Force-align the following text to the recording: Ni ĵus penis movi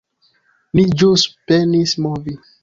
Ni 0.79 0.85
ĵus 1.01 1.27
penis 1.53 1.95
movi 2.07 2.37